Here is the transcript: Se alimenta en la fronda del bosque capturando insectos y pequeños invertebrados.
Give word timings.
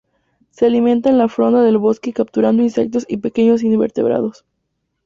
Se 0.49 0.65
alimenta 0.65 1.11
en 1.11 1.19
la 1.19 1.27
fronda 1.29 1.61
del 1.61 1.77
bosque 1.77 2.11
capturando 2.11 2.63
insectos 2.63 3.05
y 3.07 3.17
pequeños 3.17 3.61
invertebrados. 3.61 4.45